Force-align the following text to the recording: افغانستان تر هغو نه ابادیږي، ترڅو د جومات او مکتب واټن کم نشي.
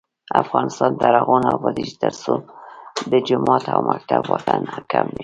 افغانستان 0.43 0.91
تر 1.01 1.13
هغو 1.19 1.37
نه 1.43 1.49
ابادیږي، 1.57 1.95
ترڅو 2.03 2.33
د 3.11 3.13
جومات 3.27 3.63
او 3.73 3.79
مکتب 3.91 4.21
واټن 4.31 4.61
کم 4.91 5.07
نشي. 5.15 5.19